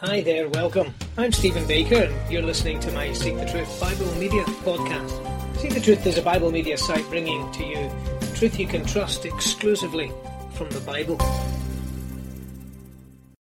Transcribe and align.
Hi 0.00 0.20
there, 0.20 0.48
welcome. 0.50 0.94
I'm 1.16 1.32
Stephen 1.32 1.66
Baker, 1.66 1.96
and 1.96 2.32
you're 2.32 2.40
listening 2.40 2.78
to 2.80 2.92
my 2.92 3.12
Seek 3.12 3.36
the 3.36 3.44
Truth 3.44 3.80
Bible 3.80 4.14
Media 4.14 4.44
podcast. 4.62 5.56
Seek 5.56 5.74
the 5.74 5.80
Truth 5.80 6.06
is 6.06 6.16
a 6.16 6.22
Bible 6.22 6.52
media 6.52 6.78
site 6.78 7.04
bringing 7.10 7.50
to 7.50 7.64
you 7.64 7.90
truth 8.36 8.60
you 8.60 8.68
can 8.68 8.86
trust 8.86 9.24
exclusively 9.24 10.12
from 10.52 10.70
the 10.70 10.78
Bible. 10.82 11.18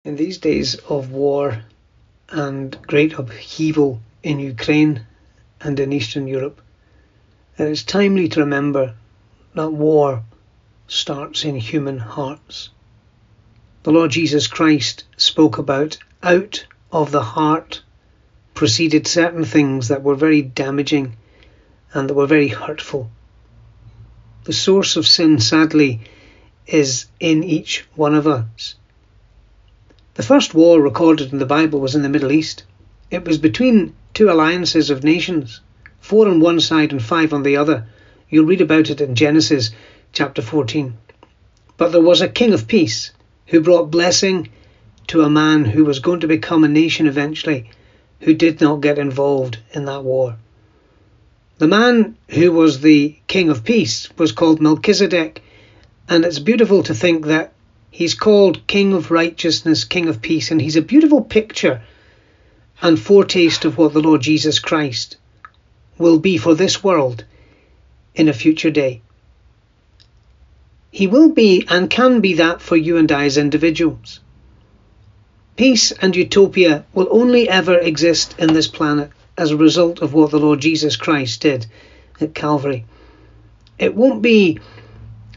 In 0.06 0.16
these 0.16 0.38
days 0.38 0.76
of 0.88 1.10
war 1.10 1.62
and 2.30 2.80
great 2.86 3.12
upheaval 3.12 4.00
in 4.22 4.38
Ukraine 4.38 5.04
and 5.60 5.78
in 5.78 5.92
Eastern 5.92 6.26
Europe, 6.26 6.62
it 7.58 7.68
is 7.68 7.84
timely 7.84 8.30
to 8.30 8.40
remember 8.40 8.94
that 9.54 9.72
war 9.72 10.22
starts 10.88 11.44
in 11.44 11.56
human 11.56 11.98
hearts. 11.98 12.70
The 13.82 13.92
Lord 13.92 14.10
Jesus 14.10 14.46
Christ 14.46 15.04
spoke 15.18 15.58
about 15.58 15.98
out 16.26 16.66
of 16.90 17.12
the 17.12 17.22
heart 17.22 17.82
proceeded 18.52 19.06
certain 19.06 19.44
things 19.44 19.86
that 19.88 20.02
were 20.02 20.16
very 20.16 20.42
damaging 20.42 21.14
and 21.92 22.10
that 22.10 22.14
were 22.14 22.26
very 22.26 22.48
hurtful. 22.48 23.08
The 24.42 24.52
source 24.52 24.96
of 24.96 25.06
sin, 25.06 25.38
sadly, 25.38 26.00
is 26.66 27.06
in 27.20 27.44
each 27.44 27.86
one 27.94 28.14
of 28.14 28.26
us. 28.26 28.74
The 30.14 30.24
first 30.24 30.52
war 30.52 30.80
recorded 30.80 31.32
in 31.32 31.38
the 31.38 31.46
Bible 31.46 31.78
was 31.78 31.94
in 31.94 32.02
the 32.02 32.08
Middle 32.08 32.32
East. 32.32 32.64
It 33.08 33.24
was 33.24 33.38
between 33.38 33.94
two 34.12 34.28
alliances 34.28 34.90
of 34.90 35.04
nations, 35.04 35.60
four 36.00 36.26
on 36.26 36.40
one 36.40 36.58
side 36.58 36.90
and 36.90 37.02
five 37.02 37.32
on 37.32 37.44
the 37.44 37.56
other. 37.56 37.86
You'll 38.28 38.46
read 38.46 38.60
about 38.60 38.90
it 38.90 39.00
in 39.00 39.14
Genesis 39.14 39.70
chapter 40.12 40.42
14. 40.42 40.98
But 41.76 41.92
there 41.92 42.00
was 42.00 42.20
a 42.20 42.28
king 42.28 42.52
of 42.52 42.66
peace 42.66 43.12
who 43.46 43.60
brought 43.60 43.92
blessing 43.92 44.48
to 45.08 45.22
a 45.22 45.30
man 45.30 45.64
who 45.64 45.84
was 45.84 46.00
going 46.00 46.20
to 46.20 46.26
become 46.26 46.64
a 46.64 46.68
nation 46.68 47.06
eventually, 47.06 47.70
who 48.20 48.34
did 48.34 48.60
not 48.60 48.80
get 48.80 48.98
involved 48.98 49.58
in 49.72 49.84
that 49.84 50.02
war. 50.02 50.36
The 51.58 51.68
man 51.68 52.16
who 52.28 52.52
was 52.52 52.80
the 52.80 53.16
King 53.26 53.48
of 53.48 53.64
Peace 53.64 54.08
was 54.18 54.32
called 54.32 54.60
Melchizedek, 54.60 55.42
and 56.08 56.24
it's 56.24 56.38
beautiful 56.38 56.82
to 56.82 56.94
think 56.94 57.26
that 57.26 57.52
he's 57.90 58.14
called 58.14 58.66
King 58.66 58.92
of 58.92 59.10
Righteousness, 59.10 59.84
King 59.84 60.08
of 60.08 60.20
Peace, 60.20 60.50
and 60.50 60.60
he's 60.60 60.76
a 60.76 60.82
beautiful 60.82 61.22
picture 61.22 61.80
and 62.82 63.00
foretaste 63.00 63.64
of 63.64 63.78
what 63.78 63.94
the 63.94 64.00
Lord 64.00 64.20
Jesus 64.20 64.58
Christ 64.58 65.16
will 65.96 66.18
be 66.18 66.36
for 66.36 66.54
this 66.54 66.84
world 66.84 67.24
in 68.14 68.28
a 68.28 68.34
future 68.34 68.70
day. 68.70 69.00
He 70.90 71.06
will 71.06 71.30
be 71.30 71.66
and 71.68 71.88
can 71.88 72.20
be 72.20 72.34
that 72.34 72.60
for 72.60 72.76
you 72.76 72.96
and 72.96 73.10
I 73.10 73.24
as 73.24 73.38
individuals. 73.38 74.20
Peace 75.56 75.90
and 75.90 76.14
utopia 76.14 76.84
will 76.92 77.08
only 77.10 77.48
ever 77.48 77.78
exist 77.78 78.34
in 78.38 78.52
this 78.52 78.68
planet 78.68 79.10
as 79.38 79.50
a 79.50 79.56
result 79.56 80.00
of 80.02 80.12
what 80.12 80.30
the 80.30 80.38
Lord 80.38 80.60
Jesus 80.60 80.96
Christ 80.96 81.40
did 81.40 81.66
at 82.20 82.34
Calvary. 82.34 82.84
It 83.78 83.94
won't 83.94 84.20
be 84.20 84.58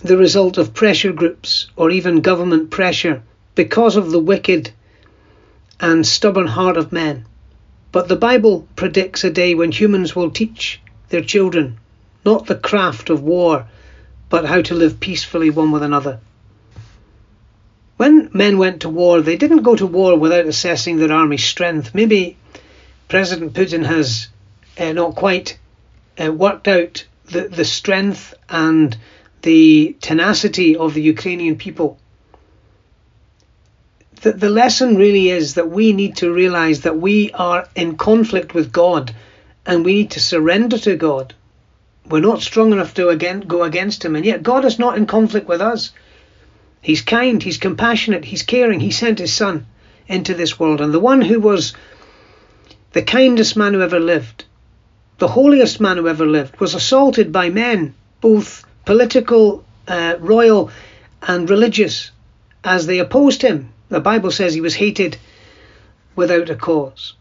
the 0.01 0.17
result 0.17 0.57
of 0.57 0.73
pressure 0.73 1.13
groups 1.13 1.67
or 1.77 1.89
even 1.89 2.19
government 2.19 2.69
pressure 2.69 3.21
because 3.55 3.95
of 3.95 4.11
the 4.11 4.19
wicked 4.19 4.71
and 5.79 6.05
stubborn 6.05 6.47
heart 6.47 6.75
of 6.75 6.91
men. 6.91 7.25
But 7.91 8.07
the 8.09 8.15
Bible 8.15 8.67
predicts 8.75 9.23
a 9.23 9.29
day 9.29 9.55
when 9.55 9.71
humans 9.71 10.15
will 10.15 10.31
teach 10.31 10.81
their 11.09 11.23
children 11.23 11.77
not 12.25 12.45
the 12.45 12.55
craft 12.55 13.09
of 13.09 13.23
war, 13.23 13.67
but 14.29 14.45
how 14.45 14.61
to 14.61 14.75
live 14.75 14.99
peacefully 14.99 15.49
one 15.49 15.71
with 15.71 15.83
another. 15.83 16.19
When 17.99 18.29
men 18.31 18.57
went 18.57 18.83
to 18.83 18.89
war, 18.89 19.19
they 19.19 19.35
didn't 19.35 19.63
go 19.63 19.75
to 19.75 19.85
war 19.85 20.17
without 20.17 20.45
assessing 20.45 20.95
their 20.95 21.11
army's 21.11 21.43
strength. 21.43 21.93
Maybe 21.93 22.37
President 23.09 23.51
Putin 23.51 23.85
has 23.85 24.29
uh, 24.79 24.93
not 24.93 25.15
quite 25.15 25.59
uh, 26.17 26.31
worked 26.31 26.69
out 26.69 27.03
the, 27.25 27.49
the 27.49 27.65
strength 27.65 28.33
and 28.47 28.95
the 29.41 29.97
tenacity 29.99 30.77
of 30.77 30.93
the 30.93 31.01
Ukrainian 31.01 31.57
people. 31.57 31.97
The, 34.21 34.31
the 34.31 34.49
lesson 34.49 34.95
really 34.95 35.27
is 35.27 35.55
that 35.55 35.69
we 35.69 35.91
need 35.91 36.15
to 36.17 36.31
realize 36.31 36.79
that 36.83 37.01
we 37.01 37.31
are 37.33 37.67
in 37.75 37.97
conflict 37.97 38.53
with 38.53 38.71
God 38.71 39.13
and 39.65 39.83
we 39.83 39.95
need 39.95 40.11
to 40.11 40.21
surrender 40.21 40.77
to 40.77 40.95
God. 40.95 41.33
We're 42.07 42.21
not 42.21 42.43
strong 42.43 42.71
enough 42.71 42.93
to 42.93 43.09
again, 43.09 43.41
go 43.41 43.63
against 43.63 44.05
Him, 44.05 44.15
and 44.15 44.25
yet 44.25 44.41
God 44.41 44.63
is 44.63 44.79
not 44.79 44.97
in 44.97 45.05
conflict 45.05 45.49
with 45.49 45.59
us. 45.59 45.91
He's 46.81 47.01
kind, 47.01 47.41
he's 47.43 47.57
compassionate, 47.57 48.25
he's 48.25 48.43
caring. 48.43 48.79
He 48.79 48.91
sent 48.91 49.19
his 49.19 49.33
son 49.33 49.65
into 50.07 50.33
this 50.33 50.59
world. 50.59 50.81
And 50.81 50.93
the 50.93 50.99
one 50.99 51.21
who 51.21 51.39
was 51.39 51.73
the 52.93 53.01
kindest 53.01 53.55
man 53.55 53.73
who 53.73 53.81
ever 53.81 53.99
lived, 53.99 54.45
the 55.17 55.27
holiest 55.27 55.79
man 55.79 55.97
who 55.97 56.07
ever 56.07 56.25
lived, 56.25 56.59
was 56.59 56.73
assaulted 56.73 57.31
by 57.31 57.49
men, 57.49 57.93
both 58.21 58.65
political, 58.85 59.63
uh, 59.87 60.15
royal, 60.19 60.71
and 61.21 61.49
religious, 61.49 62.11
as 62.63 62.85
they 62.85 62.99
opposed 62.99 63.41
him. 63.41 63.71
The 63.89 63.99
Bible 63.99 64.31
says 64.31 64.53
he 64.53 64.61
was 64.61 64.75
hated 64.75 65.17
without 66.15 66.49
a 66.49 66.55
cause. 66.55 67.13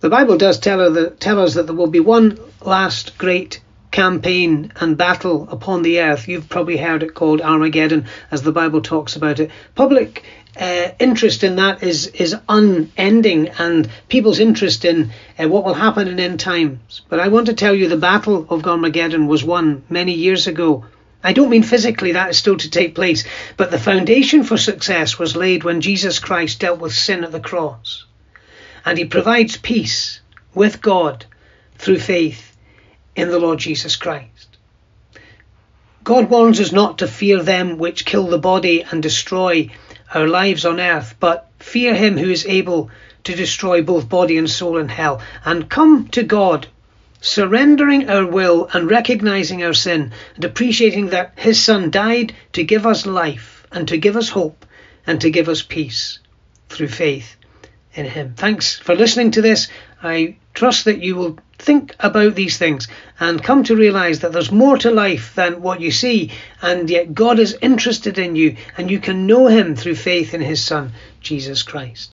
The 0.00 0.10
Bible 0.10 0.36
does 0.36 0.58
tell, 0.58 1.10
tell 1.20 1.40
us 1.40 1.54
that 1.54 1.66
there 1.66 1.76
will 1.76 1.86
be 1.86 2.00
one 2.00 2.38
last 2.60 3.16
great 3.18 3.60
campaign 3.92 4.72
and 4.80 4.96
battle 4.96 5.48
upon 5.50 5.82
the 5.82 6.00
earth. 6.00 6.26
You've 6.26 6.48
probably 6.48 6.78
heard 6.78 7.02
it 7.02 7.14
called 7.14 7.40
Armageddon, 7.40 8.06
as 8.30 8.42
the 8.42 8.50
Bible 8.50 8.80
talks 8.80 9.14
about 9.14 9.38
it. 9.38 9.50
Public 9.74 10.24
uh, 10.60 10.88
interest 10.98 11.44
in 11.44 11.56
that 11.56 11.82
is 11.82 12.08
is 12.08 12.34
unending, 12.48 13.48
and 13.58 13.88
people's 14.08 14.40
interest 14.40 14.84
in 14.84 15.12
uh, 15.38 15.48
what 15.48 15.64
will 15.64 15.74
happen 15.74 16.08
in 16.08 16.18
end 16.18 16.40
times. 16.40 17.02
But 17.08 17.20
I 17.20 17.28
want 17.28 17.46
to 17.46 17.54
tell 17.54 17.74
you, 17.74 17.88
the 17.88 17.96
battle 17.96 18.46
of 18.50 18.66
Armageddon 18.66 19.28
was 19.28 19.44
won 19.44 19.82
many 19.88 20.14
years 20.14 20.46
ago. 20.46 20.84
I 21.24 21.32
don't 21.32 21.50
mean 21.50 21.62
physically 21.62 22.12
that 22.12 22.30
is 22.30 22.38
still 22.38 22.56
to 22.56 22.70
take 22.70 22.94
place, 22.94 23.24
but 23.56 23.70
the 23.70 23.78
foundation 23.78 24.42
for 24.42 24.56
success 24.58 25.18
was 25.18 25.36
laid 25.36 25.62
when 25.62 25.80
Jesus 25.80 26.18
Christ 26.18 26.60
dealt 26.60 26.80
with 26.80 26.92
sin 26.92 27.22
at 27.22 27.30
the 27.30 27.40
cross. 27.40 28.04
And 28.84 28.98
he 28.98 29.04
provides 29.04 29.56
peace 29.56 30.20
with 30.52 30.82
God 30.82 31.24
through 31.78 32.00
faith 32.00 32.51
in 33.14 33.28
the 33.28 33.38
Lord 33.38 33.58
Jesus 33.58 33.96
Christ. 33.96 34.56
God 36.04 36.30
warns 36.30 36.60
us 36.60 36.72
not 36.72 36.98
to 36.98 37.06
fear 37.06 37.42
them 37.42 37.78
which 37.78 38.04
kill 38.04 38.26
the 38.26 38.38
body 38.38 38.82
and 38.82 39.02
destroy 39.02 39.70
our 40.12 40.26
lives 40.26 40.64
on 40.64 40.80
earth, 40.80 41.14
but 41.20 41.48
fear 41.58 41.94
him 41.94 42.16
who 42.16 42.28
is 42.28 42.46
able 42.46 42.90
to 43.24 43.36
destroy 43.36 43.82
both 43.82 44.08
body 44.08 44.36
and 44.36 44.50
soul 44.50 44.78
in 44.78 44.88
hell, 44.88 45.22
and 45.44 45.70
come 45.70 46.08
to 46.08 46.24
God, 46.24 46.66
surrendering 47.20 48.10
our 48.10 48.26
will 48.26 48.68
and 48.72 48.90
recognizing 48.90 49.62
our 49.62 49.72
sin, 49.72 50.12
and 50.34 50.44
appreciating 50.44 51.10
that 51.10 51.32
his 51.36 51.62
Son 51.62 51.90
died 51.90 52.34
to 52.52 52.64
give 52.64 52.84
us 52.84 53.06
life, 53.06 53.64
and 53.70 53.86
to 53.88 53.96
give 53.96 54.16
us 54.16 54.28
hope, 54.28 54.66
and 55.06 55.20
to 55.20 55.30
give 55.30 55.48
us 55.48 55.62
peace 55.62 56.18
through 56.68 56.88
faith 56.88 57.36
in 57.94 58.06
him. 58.06 58.34
Thanks 58.36 58.76
for 58.76 58.96
listening 58.96 59.30
to 59.32 59.42
this. 59.42 59.68
I 60.02 60.36
trust 60.62 60.84
that 60.84 61.02
you 61.02 61.16
will 61.16 61.36
think 61.58 61.96
about 61.98 62.36
these 62.36 62.56
things 62.56 62.86
and 63.18 63.42
come 63.42 63.64
to 63.64 63.74
realize 63.74 64.20
that 64.20 64.32
there's 64.32 64.52
more 64.52 64.78
to 64.78 64.92
life 64.92 65.34
than 65.34 65.60
what 65.60 65.80
you 65.80 65.90
see, 65.90 66.30
and 66.62 66.88
yet 66.88 67.12
God 67.12 67.40
is 67.40 67.58
interested 67.60 68.16
in 68.16 68.36
you, 68.36 68.56
and 68.78 68.88
you 68.88 69.00
can 69.00 69.26
know 69.26 69.48
Him 69.48 69.74
through 69.74 69.96
faith 69.96 70.34
in 70.34 70.40
His 70.40 70.62
Son, 70.62 70.92
Jesus 71.20 71.64
Christ. 71.64 72.12